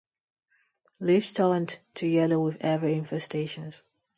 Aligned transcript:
Leaves 0.99 1.31
turned 1.35 1.77
to 1.93 2.07
yellow 2.07 2.39
with 2.43 2.59
heavy 2.59 2.99
infestations. 2.99 3.83